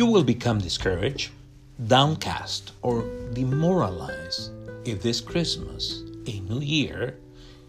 You 0.00 0.06
will 0.06 0.24
become 0.24 0.56
discouraged, 0.56 1.30
downcast, 1.86 2.72
or 2.80 3.04
demoralized 3.34 4.50
if 4.86 5.02
this 5.02 5.20
Christmas, 5.20 6.00
a 6.26 6.40
new 6.40 6.60
year, 6.60 7.18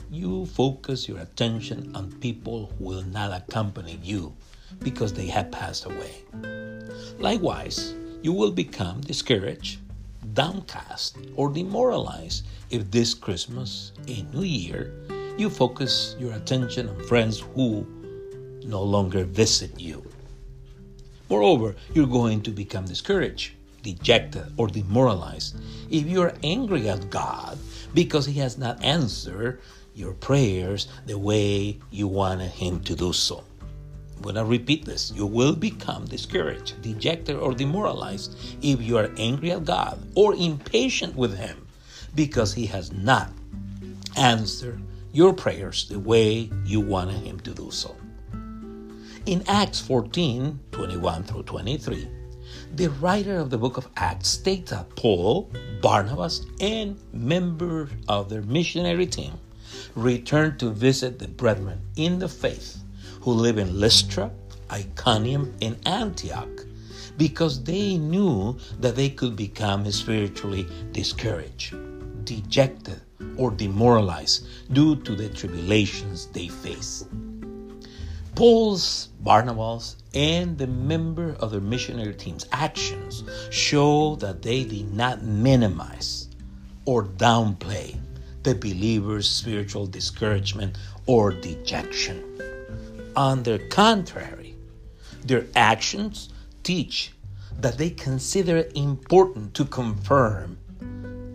you 0.10 0.46
focus 0.46 1.10
your 1.10 1.20
attention 1.20 1.94
on 1.94 2.10
people 2.22 2.72
who 2.78 2.86
will 2.86 3.04
not 3.04 3.34
accompany 3.34 4.00
you 4.02 4.34
because 4.80 5.12
they 5.12 5.28
have 5.28 5.52
passed 5.52 5.84
away. 5.84 6.24
Likewise, 7.20 7.96
you 8.22 8.32
will 8.32 8.52
become 8.52 9.02
discouraged, 9.02 9.82
downcast, 10.34 11.18
or 11.36 11.52
demoralized 11.52 12.48
if 12.70 12.90
this 12.92 13.14
Christmas, 13.14 13.92
a 14.08 14.22
new 14.34 14.44
year, 14.44 14.94
you 15.38 15.50
focus 15.50 16.16
your 16.18 16.32
attention 16.32 16.88
on 16.88 17.08
friends 17.08 17.42
who 17.42 17.86
no 18.64 18.82
longer 18.82 19.26
visit 19.26 19.78
you. 19.78 20.11
Moreover, 21.32 21.78
you're 21.94 22.08
going 22.08 22.42
to 22.42 22.52
become 22.52 22.84
discouraged, 22.84 23.54
dejected, 23.84 24.52
or 24.58 24.68
demoralized 24.68 25.56
if 25.90 26.06
you're 26.06 26.34
angry 26.44 26.90
at 26.90 27.10
God 27.10 27.58
because 27.94 28.26
He 28.26 28.38
has 28.40 28.58
not 28.58 28.84
answered 28.84 29.62
your 29.96 30.12
prayers 30.12 30.90
the 31.06 31.18
way 31.18 31.80
you 31.90 32.10
wanted 32.10 32.52
Him 32.52 32.82
to 32.82 32.98
do 32.98 33.14
so. 33.14 33.46
I'm 34.18 34.24
going 34.24 34.36
to 34.36 34.44
repeat 34.44 34.84
this. 34.84 35.14
You 35.16 35.26
will 35.26 35.56
become 35.56 36.04
discouraged, 36.04 36.82
dejected, 36.82 37.38
or 37.38 37.54
demoralized 37.54 38.36
if 38.62 38.82
you 38.82 38.98
are 38.98 39.10
angry 39.16 39.52
at 39.52 39.64
God 39.64 40.06
or 40.16 40.36
impatient 40.36 41.16
with 41.16 41.38
Him 41.38 41.66
because 42.14 42.54
He 42.54 42.66
has 42.66 42.92
not 42.92 43.30
answered 44.18 44.84
your 45.14 45.32
prayers 45.32 45.88
the 45.88 45.98
way 45.98 46.52
you 46.66 46.82
wanted 46.82 47.24
Him 47.24 47.40
to 47.40 47.54
do 47.54 47.72
so. 47.72 47.96
In 49.28 49.44
Acts 49.48 49.80
14 49.80 50.60
21 50.72 51.24
through 51.24 51.44
23, 51.44 52.08
the 52.74 52.90
writer 52.90 53.38
of 53.38 53.52
the 53.52 53.58
book 53.58 53.78
of 53.78 53.88
Acts 53.96 54.30
states 54.30 54.72
that 54.72 54.96
Paul, 54.96 55.52
Barnabas, 55.80 56.48
and 56.60 57.00
members 57.14 57.92
of 58.08 58.30
their 58.30 58.42
missionary 58.42 59.06
team 59.06 59.34
returned 59.94 60.60
to 60.60 60.72
visit 60.72 61.20
the 61.20 61.28
brethren 61.28 61.82
in 61.98 62.18
the 62.18 62.28
faith 62.28 62.80
who 63.22 63.32
live 63.32 63.60
in 63.60 63.80
Lystra, 63.80 64.32
Iconium, 64.72 65.54
and 65.62 65.78
Antioch 65.86 66.66
because 67.16 67.64
they 67.64 67.98
knew 67.98 68.58
that 68.80 68.96
they 68.96 69.10
could 69.10 69.36
become 69.36 69.90
spiritually 69.92 70.66
discouraged, 70.94 71.76
dejected, 72.26 73.00
or 73.38 73.52
demoralized 73.52 74.48
due 74.74 74.96
to 74.96 75.16
the 75.16 75.30
tribulations 75.30 76.26
they 76.28 76.48
face. 76.48 77.06
Paul's, 78.42 79.10
Barnabas, 79.20 79.98
and 80.16 80.58
the 80.58 80.66
member 80.66 81.36
of 81.42 81.52
their 81.52 81.62
missionary 81.62 82.16
team's 82.16 82.48
actions 82.52 83.24
show 83.52 84.16
that 84.16 84.42
they 84.42 84.64
did 84.64 84.92
not 84.92 85.22
minimize 85.22 86.28
or 86.86 87.04
downplay 87.04 88.00
the 88.42 88.56
believer's 88.56 89.30
spiritual 89.30 89.86
discouragement 89.86 90.76
or 91.06 91.32
dejection. 91.32 92.24
On 93.16 93.44
the 93.44 93.60
contrary, 93.70 94.56
their 95.24 95.46
actions 95.56 96.30
teach 96.64 97.12
that 97.60 97.78
they 97.78 97.92
consider 97.92 98.58
it 98.58 98.72
important 98.74 99.54
to 99.54 99.66
confirm 99.66 100.58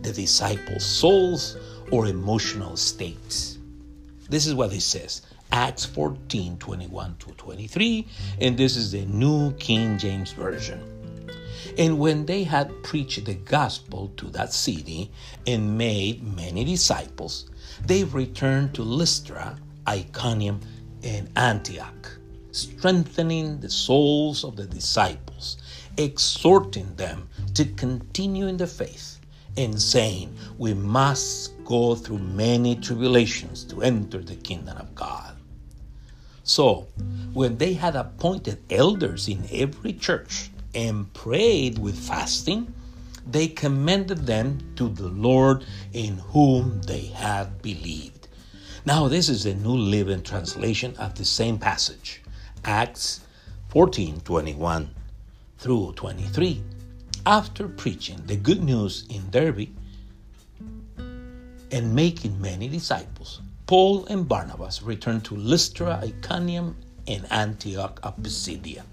the 0.01 0.11
disciples' 0.11 0.85
souls 0.85 1.55
or 1.89 2.05
emotional 2.07 2.75
states. 2.75 3.57
This 4.29 4.45
is 4.45 4.53
what 4.53 4.73
he 4.73 4.81
says 4.81 5.21
Acts 5.51 5.85
14 5.85 6.57
21 6.57 7.15
to 7.19 7.31
23, 7.31 8.07
and 8.41 8.57
this 8.57 8.75
is 8.75 8.91
the 8.91 9.05
New 9.05 9.53
King 9.53 9.97
James 9.97 10.31
Version. 10.31 10.81
And 11.77 11.99
when 11.99 12.25
they 12.25 12.43
had 12.43 12.83
preached 12.83 13.25
the 13.25 13.35
gospel 13.35 14.11
to 14.17 14.25
that 14.31 14.51
city 14.51 15.11
and 15.45 15.77
made 15.77 16.23
many 16.23 16.65
disciples, 16.65 17.49
they 17.85 18.03
returned 18.03 18.73
to 18.75 18.83
Lystra, 18.83 19.57
Iconium, 19.87 20.59
and 21.03 21.29
Antioch, 21.35 22.17
strengthening 22.51 23.59
the 23.59 23.69
souls 23.69 24.43
of 24.43 24.55
the 24.55 24.65
disciples, 24.65 25.57
exhorting 25.97 26.95
them 26.95 27.29
to 27.53 27.65
continue 27.65 28.47
in 28.47 28.57
the 28.57 28.67
faith, 28.67 29.19
and 29.55 29.79
saying, 29.79 30.35
We 30.57 30.73
must 30.73 31.63
go 31.63 31.95
through 31.95 32.19
many 32.19 32.75
tribulations 32.75 33.63
to 33.65 33.81
enter 33.81 34.19
the 34.19 34.35
kingdom 34.35 34.77
of 34.77 34.93
God. 34.95 35.36
So, 36.47 36.87
when 37.33 37.57
they 37.57 37.73
had 37.73 37.97
appointed 37.97 38.63
elders 38.71 39.27
in 39.27 39.43
every 39.51 39.91
church 39.91 40.49
and 40.73 41.13
prayed 41.13 41.77
with 41.77 41.99
fasting, 41.99 42.73
they 43.29 43.49
commended 43.49 44.25
them 44.25 44.59
to 44.77 44.87
the 44.87 45.09
Lord 45.09 45.65
in 45.91 46.19
whom 46.31 46.81
they 46.83 47.07
had 47.07 47.61
believed. 47.61 48.29
Now, 48.85 49.09
this 49.09 49.27
is 49.27 49.43
the 49.43 49.55
New 49.55 49.75
Living 49.75 50.23
Translation 50.23 50.95
of 50.95 51.15
the 51.15 51.25
same 51.25 51.57
passage, 51.59 52.21
Acts 52.63 53.19
14 53.67 54.21
21 54.21 54.89
through 55.57 55.91
23. 55.97 56.63
After 57.25 57.67
preaching 57.67 58.23
the 58.25 58.37
good 58.37 58.63
news 58.63 59.05
in 59.09 59.29
Derbe 59.31 59.67
and 60.97 61.93
making 61.93 62.39
many 62.39 62.69
disciples, 62.69 63.41
Paul 63.67 64.05
and 64.05 64.25
Barnabas 64.25 64.81
returned 64.81 65.25
to 65.25 65.35
Lystra, 65.35 65.99
Iconium, 66.01 66.77
and 67.05 67.29
Antioch 67.29 67.99
of 68.01 68.15
Pisidia, 68.23 68.85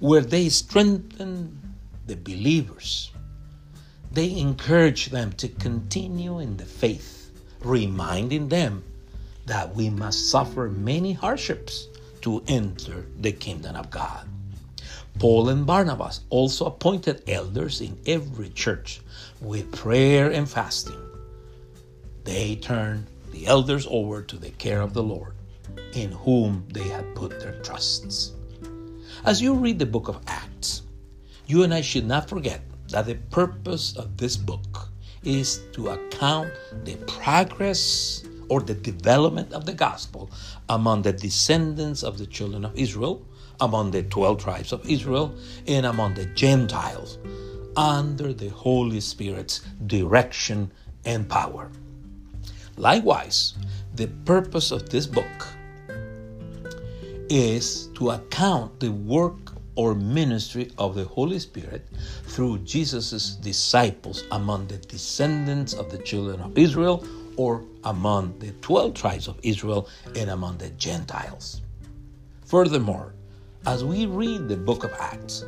where 0.00 0.22
they 0.22 0.48
strengthened 0.48 1.60
the 2.06 2.16
believers. 2.16 3.10
They 4.10 4.38
encouraged 4.38 5.10
them 5.10 5.32
to 5.32 5.48
continue 5.48 6.38
in 6.38 6.56
the 6.56 6.64
faith, 6.64 7.30
reminding 7.60 8.48
them 8.48 8.82
that 9.44 9.74
we 9.74 9.90
must 9.90 10.30
suffer 10.30 10.70
many 10.70 11.12
hardships 11.12 11.88
to 12.22 12.42
enter 12.48 13.04
the 13.20 13.32
kingdom 13.32 13.76
of 13.76 13.90
God. 13.90 14.26
Paul 15.18 15.50
and 15.50 15.66
Barnabas 15.66 16.20
also 16.30 16.64
appointed 16.64 17.28
elders 17.28 17.82
in 17.82 17.98
every 18.06 18.48
church 18.48 19.02
with 19.42 19.70
prayer 19.72 20.30
and 20.30 20.48
fasting. 20.48 21.00
They 22.24 22.56
turned 22.56 23.08
the 23.34 23.46
elders 23.46 23.86
over 23.90 24.22
to 24.22 24.36
the 24.36 24.50
care 24.50 24.80
of 24.80 24.94
the 24.94 25.02
Lord, 25.02 25.34
in 25.94 26.12
whom 26.12 26.64
they 26.72 26.88
had 26.88 27.14
put 27.16 27.40
their 27.40 27.60
trusts. 27.62 28.32
As 29.24 29.42
you 29.42 29.54
read 29.54 29.78
the 29.78 29.86
book 29.86 30.08
of 30.08 30.20
Acts, 30.26 30.82
you 31.46 31.64
and 31.64 31.74
I 31.74 31.80
should 31.80 32.06
not 32.06 32.28
forget 32.28 32.62
that 32.90 33.06
the 33.06 33.16
purpose 33.30 33.96
of 33.96 34.16
this 34.16 34.36
book 34.36 34.88
is 35.24 35.62
to 35.72 35.88
account 35.88 36.52
the 36.84 36.96
progress 37.06 38.24
or 38.48 38.60
the 38.60 38.74
development 38.74 39.52
of 39.52 39.66
the 39.66 39.72
gospel 39.72 40.30
among 40.68 41.02
the 41.02 41.12
descendants 41.12 42.02
of 42.02 42.18
the 42.18 42.26
children 42.26 42.64
of 42.64 42.78
Israel, 42.78 43.26
among 43.60 43.90
the 43.90 44.02
12 44.04 44.38
tribes 44.42 44.72
of 44.72 44.88
Israel, 44.88 45.34
and 45.66 45.86
among 45.86 46.14
the 46.14 46.26
Gentiles 46.26 47.18
under 47.76 48.32
the 48.32 48.48
Holy 48.50 49.00
Spirit's 49.00 49.60
direction 49.86 50.70
and 51.04 51.28
power. 51.28 51.70
Likewise, 52.76 53.54
the 53.94 54.08
purpose 54.24 54.70
of 54.70 54.90
this 54.90 55.06
book 55.06 55.48
is 57.28 57.88
to 57.94 58.10
account 58.10 58.80
the 58.80 58.90
work 58.90 59.52
or 59.76 59.94
ministry 59.94 60.70
of 60.78 60.94
the 60.94 61.04
Holy 61.04 61.38
Spirit 61.38 61.86
through 62.26 62.58
Jesus' 62.58 63.36
disciples 63.36 64.24
among 64.32 64.66
the 64.66 64.78
descendants 64.78 65.72
of 65.72 65.90
the 65.90 65.98
children 65.98 66.40
of 66.40 66.56
Israel 66.58 67.04
or 67.36 67.64
among 67.84 68.38
the 68.38 68.52
12 68.60 68.94
tribes 68.94 69.28
of 69.28 69.38
Israel 69.42 69.88
and 70.16 70.30
among 70.30 70.58
the 70.58 70.70
Gentiles. 70.70 71.60
Furthermore, 72.44 73.14
as 73.66 73.82
we 73.82 74.06
read 74.06 74.48
the 74.48 74.56
book 74.56 74.84
of 74.84 74.92
Acts, 75.00 75.44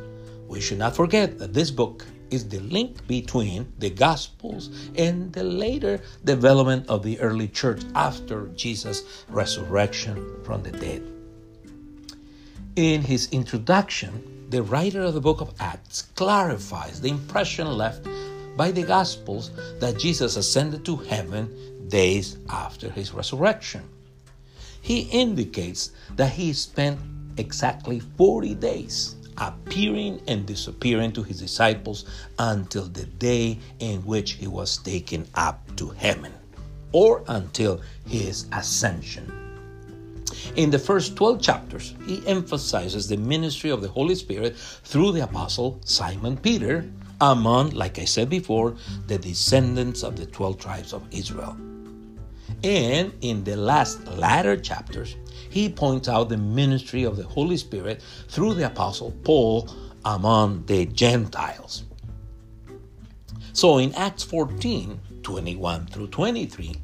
we 0.47 0.59
should 0.59 0.79
not 0.79 0.95
forget 0.95 1.37
that 1.39 1.53
this 1.53 1.71
book 1.71 2.05
is 2.31 2.49
the 2.49 2.59
link 2.59 3.07
between 3.07 3.71
the 3.79 3.89
Gospels 3.89 4.69
and 4.95 5.31
the 5.33 5.43
later 5.43 6.01
development 6.23 6.87
of 6.89 7.03
the 7.03 7.19
early 7.19 7.47
church 7.47 7.81
after 7.95 8.47
Jesus' 8.55 9.25
resurrection 9.29 10.43
from 10.43 10.63
the 10.63 10.71
dead. 10.71 11.03
In 12.75 13.01
his 13.01 13.29
introduction, 13.31 14.47
the 14.49 14.63
writer 14.63 15.01
of 15.01 15.13
the 15.13 15.21
book 15.21 15.41
of 15.41 15.53
Acts 15.59 16.03
clarifies 16.15 17.01
the 17.01 17.09
impression 17.09 17.67
left 17.67 18.07
by 18.55 18.71
the 18.71 18.83
Gospels 18.83 19.51
that 19.79 19.99
Jesus 19.99 20.37
ascended 20.37 20.85
to 20.85 20.95
heaven 20.95 21.87
days 21.89 22.37
after 22.49 22.89
his 22.89 23.13
resurrection. 23.13 23.83
He 24.81 25.01
indicates 25.01 25.91
that 26.15 26.31
he 26.31 26.53
spent 26.53 26.99
exactly 27.37 27.99
40 27.99 28.55
days 28.55 29.16
appearing 29.37 30.21
and 30.27 30.45
disappearing 30.45 31.11
to 31.13 31.23
his 31.23 31.39
disciples 31.39 32.05
until 32.39 32.85
the 32.85 33.05
day 33.05 33.59
in 33.79 34.01
which 34.01 34.31
he 34.33 34.47
was 34.47 34.77
taken 34.77 35.27
up 35.35 35.59
to 35.75 35.89
heaven 35.89 36.33
or 36.91 37.23
until 37.27 37.81
his 38.05 38.47
ascension. 38.53 39.31
In 40.55 40.71
the 40.71 40.79
first 40.79 41.15
12 41.15 41.41
chapters, 41.41 41.93
he 42.05 42.25
emphasizes 42.27 43.07
the 43.07 43.17
ministry 43.17 43.69
of 43.69 43.81
the 43.81 43.87
Holy 43.87 44.15
Spirit 44.15 44.55
through 44.57 45.11
the 45.11 45.23
apostle 45.23 45.79
Simon 45.85 46.37
Peter 46.37 46.89
among, 47.21 47.71
like 47.71 47.99
I 47.99 48.05
said 48.05 48.29
before, 48.29 48.75
the 49.07 49.17
descendants 49.17 50.03
of 50.03 50.15
the 50.15 50.25
12 50.25 50.57
tribes 50.57 50.93
of 50.93 51.03
Israel. 51.11 51.57
And 52.63 53.11
in 53.21 53.43
the 53.43 53.55
last 53.55 54.05
latter 54.07 54.57
chapters, 54.57 55.15
he 55.49 55.69
points 55.69 56.07
out 56.07 56.29
the 56.29 56.37
ministry 56.37 57.03
of 57.03 57.17
the 57.17 57.23
Holy 57.23 57.57
Spirit 57.57 58.01
through 58.27 58.53
the 58.53 58.65
apostle 58.65 59.11
Paul 59.23 59.69
among 60.05 60.65
the 60.65 60.85
Gentiles. 60.85 61.83
So 63.53 63.79
in 63.79 63.93
Acts 63.95 64.23
14, 64.23 64.99
21 65.23 65.87
through 65.87 66.07
23, 66.07 66.75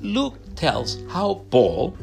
Luke 0.00 0.34
tells 0.56 1.02
how 1.08 1.44
Paul, 1.50 1.96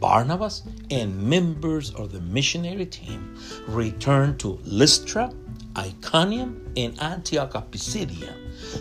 Barnabas, 0.00 0.62
and 0.90 1.22
members 1.28 1.90
of 1.90 2.10
the 2.10 2.20
missionary 2.20 2.86
team 2.86 3.38
returned 3.68 4.40
to 4.40 4.58
Lystra, 4.64 5.32
Iconium, 5.76 6.72
and 6.76 6.98
Antioch 7.00 7.54
of 7.54 7.70
Pisidia 7.70 8.34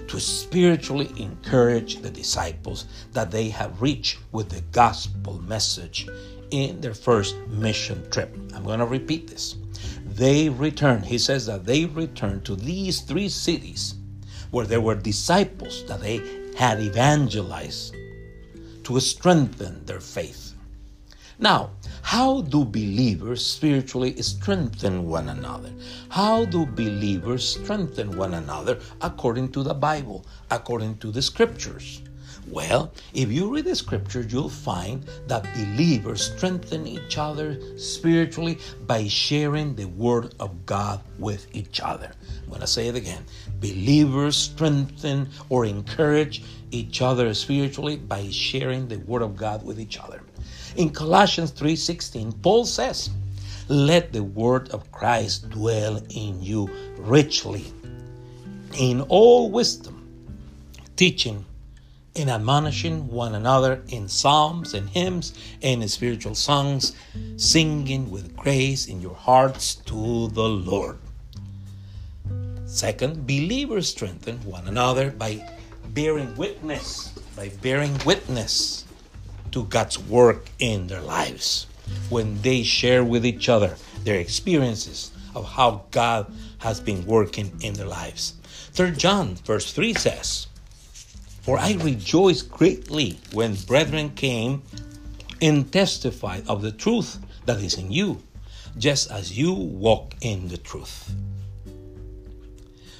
to 0.08 0.20
spiritually 0.20 1.12
encourage 1.18 1.98
the 1.98 2.10
disciples 2.10 2.86
that 3.12 3.32
they 3.32 3.50
have 3.50 3.82
reached 3.82 4.18
with 4.32 4.50
the 4.50 4.62
gospel 4.72 5.42
message 5.42 6.08
in 6.52 6.82
their 6.82 6.94
first 6.94 7.36
mission 7.48 8.10
trip. 8.12 8.36
I'm 8.54 8.64
going 8.64 8.80
to 8.80 8.86
repeat 8.86 9.28
this. 9.28 9.56
They 10.06 10.50
returned, 10.50 11.06
he 11.06 11.18
says 11.18 11.46
that 11.48 11.66
they 11.66 11.86
returned 11.86 12.46
to 12.46 12.56
these 12.56 13.02
three 13.02 13.30
cities 13.30 13.96
where 14.52 14.66
there 14.66 14.82
were 14.82 14.96
disciples 14.96 15.84
that 15.88 16.02
they 16.02 16.22
had 16.56 16.80
evangelized 16.80 17.94
to 18.84 19.00
strengthen 19.00 19.84
their 19.86 20.00
faith. 20.00 20.54
Now, 21.38 21.72
how 22.02 22.42
do 22.42 22.64
believers 22.64 23.46
spiritually 23.46 24.22
strengthen 24.22 25.10
one 25.10 25.28
another? 25.28 25.72
How 26.08 26.46
do 26.46 26.66
believers 26.66 27.46
strengthen 27.60 28.16
one 28.16 28.36
another 28.36 28.80
according 29.02 29.52
to 29.52 29.64
the 29.64 29.74
Bible, 29.74 30.26
according 30.50 31.00
to 31.00 31.12
the 31.12 31.22
scriptures? 31.22 32.02
Well, 32.48 32.94
if 33.14 33.32
you 33.32 33.54
read 33.54 33.66
the 33.66 33.76
scriptures, 33.76 34.32
you'll 34.32 34.50
find 34.50 35.04
that 35.28 35.52
believers 35.56 36.32
strengthen 36.32 36.86
each 36.86 37.18
other 37.18 37.60
spiritually 37.78 38.60
by 38.86 39.08
sharing 39.08 39.76
the 39.76 39.86
word 39.86 40.36
of 40.40 40.66
God 40.66 41.02
with 41.18 41.48
each 41.56 41.80
other. 41.80 42.12
I'm 42.44 42.50
going 42.50 42.62
to 42.62 42.68
say 42.68 42.88
it 42.88 42.96
again. 42.96 43.26
Believers 43.60 44.38
strengthen 44.38 45.30
or 45.50 45.66
encourage 45.66 46.44
each 46.70 47.02
other 47.02 47.34
spiritually 47.34 47.98
by 47.98 48.30
sharing 48.30 48.88
the 48.88 48.98
word 48.98 49.24
of 49.24 49.36
God 49.36 49.66
with 49.66 49.80
each 49.80 49.98
other. 49.98 50.22
In 50.76 50.92
Colossians 50.92 51.52
3:16, 51.52 52.32
Paul 52.44 52.66
says, 52.66 53.10
"Let 53.70 54.14
the 54.14 54.24
word 54.24 54.70
of 54.70 54.92
Christ 54.92 55.50
dwell 55.50 56.00
in 56.10 56.44
you 56.44 56.70
richly 56.98 57.66
in 58.78 59.02
all 59.02 59.50
wisdom, 59.50 60.06
teaching 60.96 61.46
and 62.16 62.30
admonishing 62.30 63.08
one 63.10 63.36
another 63.36 63.84
in 63.90 64.08
psalms 64.08 64.74
and 64.74 64.90
hymns 64.90 65.34
and 65.62 65.90
spiritual 65.90 66.36
songs, 66.36 66.94
singing 67.38 68.10
with 68.10 68.36
grace 68.36 68.88
in 68.88 69.02
your 69.02 69.16
hearts 69.16 69.76
to 69.86 70.28
the 70.30 70.48
Lord." 70.48 70.98
Second, 72.66 73.26
believers 73.28 73.90
strengthen 73.90 74.38
one 74.44 74.68
another 74.68 75.12
by 75.12 75.48
bearing 75.94 76.36
witness, 76.36 77.12
by 77.36 77.50
bearing 77.62 77.98
witness 78.06 78.84
to 79.52 79.64
God's 79.66 79.98
work 79.98 80.50
in 80.60 80.88
their 80.88 81.02
lives. 81.02 81.68
When 82.10 82.42
they 82.42 82.64
share 82.64 83.04
with 83.04 83.26
each 83.26 83.48
other 83.48 83.78
their 84.04 84.20
experiences 84.20 85.12
of 85.36 85.46
how 85.46 85.84
God 85.92 86.32
has 86.60 86.80
been 86.80 87.06
working 87.06 87.54
in 87.62 87.76
their 87.76 87.88
lives. 87.88 88.34
3 88.74 88.92
John 88.98 89.36
verse 89.46 89.72
3 89.72 89.94
says, 89.94 90.48
For 91.46 91.60
I 91.60 91.74
rejoice 91.74 92.42
greatly 92.42 93.20
when 93.32 93.54
brethren 93.68 94.10
came 94.16 94.64
and 95.44 95.72
testified 95.72 96.48
of 96.48 96.64
the 96.64 96.72
truth 96.72 97.20
that 97.46 97.62
is 97.62 97.78
in 97.78 97.92
you, 97.92 98.24
just 98.80 99.12
as 99.12 99.38
you 99.38 99.54
walk 99.54 100.16
in 100.22 100.48
the 100.48 100.58
truth. 100.58 101.14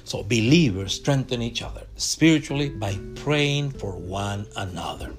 So 0.04 0.22
believers 0.22 0.94
strengthen 0.94 1.42
each 1.42 1.60
other 1.60 1.88
spiritually 1.96 2.68
by 2.68 2.96
praying 3.16 3.72
for 3.72 3.96
one 3.96 4.46
another. 4.54 5.12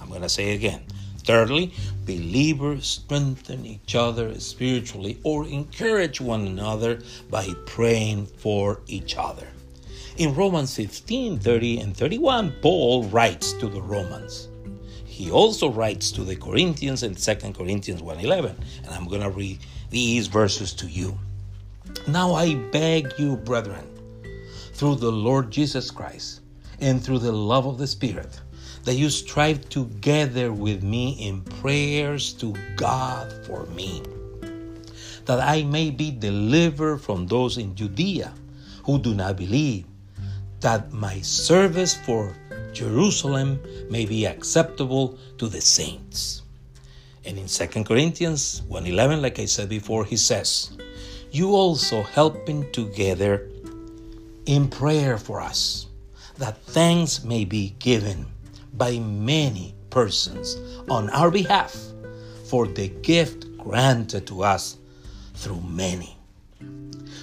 I'm 0.00 0.08
going 0.08 0.22
to 0.22 0.28
say 0.30 0.54
again. 0.54 0.80
Thirdly, 1.24 1.74
believers 2.06 2.86
strengthen 2.86 3.66
each 3.66 3.94
other 3.94 4.40
spiritually 4.40 5.20
or 5.24 5.46
encourage 5.46 6.22
one 6.22 6.46
another 6.46 7.02
by 7.28 7.52
praying 7.66 8.24
for 8.24 8.80
each 8.86 9.14
other. 9.18 9.46
In 10.18 10.34
Romans 10.34 10.74
15 10.74 11.38
30 11.40 11.80
and 11.80 11.94
31, 11.94 12.54
Paul 12.62 13.04
writes 13.04 13.52
to 13.52 13.68
the 13.68 13.82
Romans. 13.82 14.48
He 15.04 15.30
also 15.30 15.70
writes 15.70 16.10
to 16.12 16.24
the 16.24 16.36
Corinthians 16.36 17.02
in 17.02 17.14
2 17.14 17.52
Corinthians 17.52 18.00
1:11, 18.00 18.56
and 18.82 18.94
I'm 18.94 19.08
going 19.08 19.20
to 19.20 19.28
read 19.28 19.58
these 19.90 20.26
verses 20.26 20.72
to 20.72 20.86
you. 20.86 21.18
Now 22.08 22.32
I 22.32 22.54
beg 22.54 23.12
you, 23.18 23.36
brethren, 23.36 23.84
through 24.72 24.94
the 24.94 25.12
Lord 25.12 25.50
Jesus 25.50 25.90
Christ 25.90 26.40
and 26.80 27.04
through 27.04 27.18
the 27.18 27.32
love 27.32 27.66
of 27.66 27.76
the 27.76 27.86
Spirit, 27.86 28.40
that 28.84 28.94
you 28.94 29.10
strive 29.10 29.68
together 29.68 30.50
with 30.50 30.82
me 30.82 31.12
in 31.20 31.42
prayers 31.60 32.32
to 32.40 32.54
God 32.76 33.34
for 33.46 33.66
me, 33.66 34.00
that 35.26 35.40
I 35.40 35.62
may 35.64 35.90
be 35.90 36.10
delivered 36.10 37.02
from 37.02 37.26
those 37.26 37.58
in 37.58 37.74
Judea 37.74 38.32
who 38.84 38.98
do 38.98 39.12
not 39.12 39.36
believe, 39.36 39.84
that 40.66 40.92
my 40.92 41.20
service 41.20 41.94
for 41.94 42.34
Jerusalem 42.72 43.60
may 43.88 44.04
be 44.04 44.26
acceptable 44.26 45.16
to 45.38 45.46
the 45.46 45.60
saints. 45.60 46.42
And 47.24 47.38
in 47.38 47.46
2 47.46 47.84
Corinthians 47.84 48.62
1:11 48.68 49.22
like 49.22 49.38
I 49.38 49.46
said 49.46 49.68
before 49.68 50.04
he 50.04 50.16
says, 50.16 50.74
you 51.30 51.54
also 51.54 52.02
helping 52.02 52.66
together 52.72 53.46
in 54.46 54.66
prayer 54.66 55.18
for 55.18 55.40
us, 55.40 55.86
that 56.38 56.58
thanks 56.74 57.22
may 57.22 57.44
be 57.44 57.76
given 57.78 58.26
by 58.74 58.98
many 58.98 59.72
persons 59.90 60.58
on 60.90 61.10
our 61.10 61.30
behalf 61.30 61.78
for 62.50 62.66
the 62.66 62.88
gift 63.06 63.46
granted 63.56 64.26
to 64.26 64.42
us 64.42 64.78
through 65.34 65.62
many. 65.62 66.15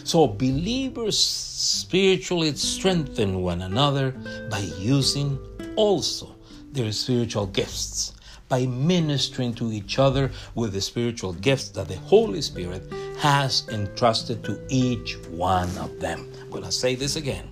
So, 0.06 0.28
believers 0.28 1.18
spiritually 1.18 2.54
strengthen 2.56 3.42
one 3.42 3.62
another 3.62 4.12
by 4.50 4.60
using 4.78 5.40
also 5.78 6.36
their 6.74 6.92
spiritual 6.92 7.48
gifts, 7.48 8.14
by 8.50 8.66
ministering 8.66 9.54
to 9.56 9.72
each 9.72 10.00
other 10.00 10.30
with 10.56 10.74
the 10.74 10.82
spiritual 10.82 11.32
gifts 11.34 11.70
that 11.70 11.88
the 11.88 11.96
Holy 11.96 12.42
Spirit 12.42 12.84
has 13.18 13.66
entrusted 13.70 14.44
to 14.44 14.60
each 14.70 15.16
one 15.30 15.70
of 15.78 16.00
them. 16.02 16.30
I'm 16.42 16.50
going 16.50 16.64
to 16.64 16.72
say 16.72 16.96
this 16.96 17.16
again. 17.16 17.50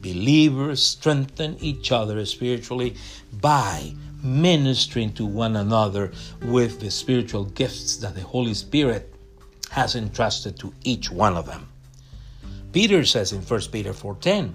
Believers 0.00 0.82
strengthen 0.82 1.58
each 1.60 1.92
other 1.92 2.24
spiritually 2.24 2.96
by 3.34 3.92
ministering 4.22 5.12
to 5.12 5.26
one 5.26 5.56
another 5.56 6.12
with 6.42 6.80
the 6.80 6.90
spiritual 6.90 7.44
gifts 7.44 7.98
that 7.98 8.14
the 8.14 8.22
Holy 8.22 8.54
Spirit 8.54 9.14
has 9.70 9.94
entrusted 9.94 10.58
to 10.60 10.72
each 10.84 11.10
one 11.10 11.36
of 11.36 11.46
them. 11.46 11.68
Peter 12.72 13.04
says 13.04 13.32
in 13.32 13.42
1 13.42 13.60
Peter 13.70 13.92
4:10, 13.92 14.54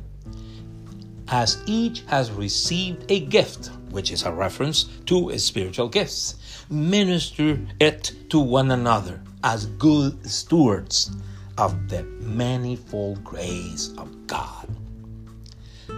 as 1.27 1.57
each 1.67 2.01
has 2.07 2.31
received 2.31 3.05
a 3.11 3.19
gift, 3.19 3.69
which 3.91 4.11
is 4.11 4.23
a 4.23 4.31
reference 4.31 4.85
to 5.05 5.37
spiritual 5.37 5.87
gifts, 5.87 6.35
minister 6.69 7.59
it 7.79 8.13
to 8.29 8.39
one 8.39 8.71
another 8.71 9.21
as 9.43 9.67
good 9.77 10.25
stewards 10.25 11.11
of 11.57 11.89
the 11.89 12.03
manifold 12.21 13.23
grace 13.23 13.91
of 13.97 14.09
God. 14.25 14.67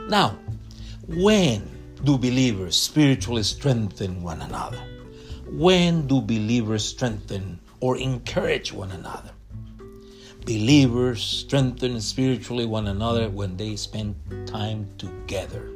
Now, 0.09 0.38
when 1.07 1.67
do 2.03 2.17
believers 2.17 2.75
spiritually 2.75 3.43
strengthen 3.43 4.21
one 4.21 4.41
another? 4.41 4.81
When 5.51 6.07
do 6.07 6.21
believers 6.21 6.85
strengthen 6.85 7.59
or 7.79 7.97
encourage 7.97 8.73
one 8.73 8.91
another? 8.91 9.31
Believers 10.46 11.22
strengthen 11.24 12.01
spiritually 12.01 12.65
one 12.65 12.88
another 12.88 13.29
when 13.29 13.58
they 13.58 13.75
spend 13.75 14.15
time 14.48 14.88
together, 14.98 15.69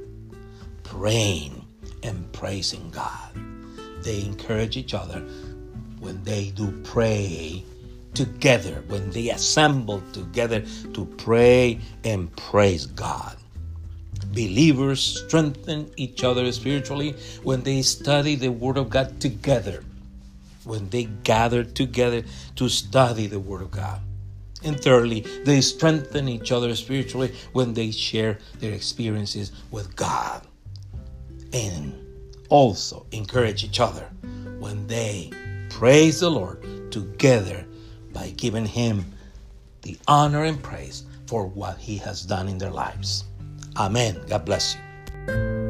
praying 0.83 1.65
and 2.03 2.31
praising 2.33 2.89
God. 2.91 3.31
They 4.03 4.21
encourage 4.23 4.77
each 4.77 4.93
other 4.93 5.21
when 5.99 6.23
they 6.23 6.51
do 6.51 6.71
pray 6.83 7.63
together, 8.13 8.83
when 8.87 9.09
they 9.11 9.29
assemble 9.29 10.01
together 10.11 10.63
to 10.93 11.05
pray 11.17 11.79
and 12.03 12.35
praise 12.35 12.85
God. 12.87 13.37
Believers 14.33 15.23
strengthen 15.25 15.91
each 15.97 16.23
other 16.23 16.51
spiritually 16.51 17.15
when 17.43 17.63
they 17.63 17.81
study 17.83 18.35
the 18.35 18.49
Word 18.51 18.77
of 18.77 18.89
God 18.89 19.19
together. 19.21 19.83
when 20.65 20.89
they 20.89 21.05
gather 21.23 21.63
together 21.63 22.23
to 22.55 22.69
study 22.69 23.27
the 23.27 23.39
Word 23.39 23.61
of 23.61 23.71
God. 23.71 23.99
And 24.63 24.79
thirdly, 24.79 25.21
they 25.43 25.61
strengthen 25.61 26.27
each 26.27 26.51
other 26.51 26.75
spiritually 26.75 27.33
when 27.51 27.73
they 27.73 27.91
share 27.91 28.39
their 28.59 28.73
experiences 28.73 29.51
with 29.71 29.95
God. 29.95 30.45
And 31.51 31.93
also 32.49 33.05
encourage 33.11 33.63
each 33.63 33.79
other 33.79 34.09
when 34.59 34.85
they 34.87 35.31
praise 35.69 36.19
the 36.19 36.29
Lord 36.29 36.91
together 36.91 37.65
by 38.13 38.29
giving 38.37 38.65
Him 38.65 39.05
the 39.81 39.97
honor 40.07 40.43
and 40.43 40.61
praise 40.61 41.03
for 41.27 41.47
what 41.47 41.77
He 41.77 41.97
has 41.97 42.23
done 42.23 42.47
in 42.47 42.57
their 42.57 42.71
lives. 42.71 43.25
Amen. 43.75 44.21
God 44.27 44.45
bless 44.45 44.75
you. 44.75 45.62